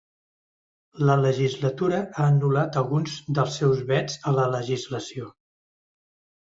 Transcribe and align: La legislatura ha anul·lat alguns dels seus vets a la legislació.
La 1.09 1.17
legislatura 1.23 1.99
ha 2.07 2.27
anul·lat 2.31 2.81
alguns 2.83 3.21
dels 3.41 3.61
seus 3.63 3.87
vets 3.95 4.21
a 4.33 4.37
la 4.41 4.51
legislació. 4.59 5.33